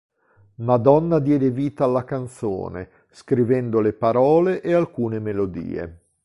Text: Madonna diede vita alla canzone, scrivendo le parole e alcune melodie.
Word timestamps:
Madonna 0.55 1.19
diede 1.19 1.51
vita 1.51 1.83
alla 1.83 2.03
canzone, 2.05 2.89
scrivendo 3.11 3.79
le 3.81 3.93
parole 3.93 4.63
e 4.63 4.73
alcune 4.73 5.19
melodie. 5.19 5.99